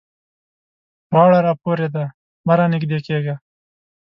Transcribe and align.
غاړه 1.13 1.39
را 1.45 1.53
پورې 1.61 1.87
ده؛ 1.93 2.03
مه 2.45 2.53
رانږدې 2.59 2.99
کېږه. 3.07 3.35